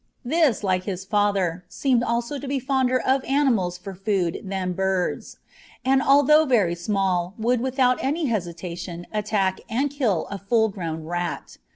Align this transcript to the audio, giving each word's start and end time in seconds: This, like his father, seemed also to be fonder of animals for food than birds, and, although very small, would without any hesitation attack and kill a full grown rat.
This, 0.25 0.63
like 0.63 0.85
his 0.85 1.05
father, 1.05 1.63
seemed 1.69 2.01
also 2.01 2.39
to 2.39 2.47
be 2.47 2.57
fonder 2.57 2.99
of 2.99 3.23
animals 3.23 3.77
for 3.77 3.93
food 3.93 4.41
than 4.43 4.71
birds, 4.73 5.37
and, 5.85 6.01
although 6.01 6.43
very 6.43 6.73
small, 6.73 7.35
would 7.37 7.61
without 7.61 8.03
any 8.03 8.25
hesitation 8.25 9.05
attack 9.13 9.59
and 9.69 9.91
kill 9.91 10.25
a 10.31 10.39
full 10.39 10.69
grown 10.69 11.03
rat. 11.03 11.57